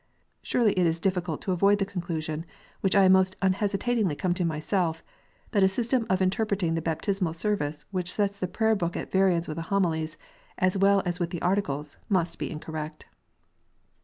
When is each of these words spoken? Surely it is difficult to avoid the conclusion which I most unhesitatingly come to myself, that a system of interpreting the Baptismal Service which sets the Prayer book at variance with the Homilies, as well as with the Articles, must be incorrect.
Surely 0.41 0.73
it 0.79 0.87
is 0.87 0.97
difficult 0.99 1.43
to 1.43 1.51
avoid 1.51 1.77
the 1.77 1.85
conclusion 1.85 2.43
which 2.79 2.95
I 2.95 3.07
most 3.07 3.35
unhesitatingly 3.43 4.15
come 4.15 4.33
to 4.33 4.43
myself, 4.43 5.03
that 5.51 5.61
a 5.61 5.67
system 5.69 6.07
of 6.09 6.23
interpreting 6.23 6.73
the 6.73 6.81
Baptismal 6.81 7.35
Service 7.35 7.85
which 7.91 8.11
sets 8.11 8.39
the 8.39 8.47
Prayer 8.47 8.73
book 8.75 8.97
at 8.97 9.11
variance 9.11 9.47
with 9.47 9.57
the 9.57 9.69
Homilies, 9.69 10.17
as 10.57 10.75
well 10.75 11.03
as 11.05 11.19
with 11.19 11.29
the 11.29 11.43
Articles, 11.43 11.97
must 12.09 12.39
be 12.39 12.49
incorrect. 12.49 13.05